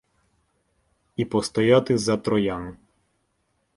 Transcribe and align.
І 1.15 1.25
постояти 1.25 1.97
за 1.97 2.17
троян. 2.17 2.77